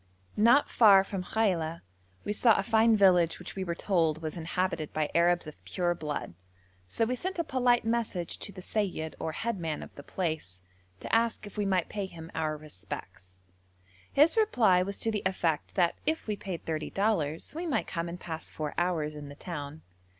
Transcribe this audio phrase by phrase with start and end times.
[0.37, 1.81] Not far from Khaila,
[2.25, 5.93] we saw a fine village which we were told was inhabited by Arabs of pure
[5.93, 6.33] blood,
[6.87, 10.63] so we sent a polite message to the seyyid, or head man of the place,
[11.01, 13.37] to ask if we might pay him our respects.
[14.11, 18.09] His reply was to the effect that if we paid thirty dollars we might come
[18.09, 19.83] and pass four hours in the town.